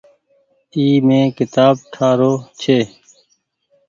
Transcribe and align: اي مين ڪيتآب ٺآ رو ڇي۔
اي 0.73 0.85
مين 1.07 1.25
ڪيتآب 1.37 1.75
ٺآ 1.93 2.07
رو 2.19 2.33
ڇي۔ 2.59 2.77